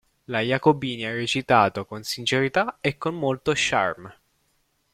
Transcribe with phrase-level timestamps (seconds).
[0.23, 4.17] La Jacobini ha recitato con sincerità e con molto charme.